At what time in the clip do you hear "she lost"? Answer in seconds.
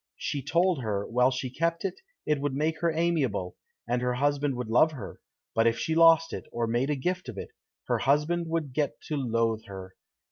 5.77-6.33